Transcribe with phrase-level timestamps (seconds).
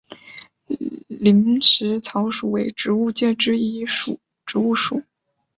[1.07, 3.85] 林石草属为植物界之一
[4.47, 5.03] 植物属。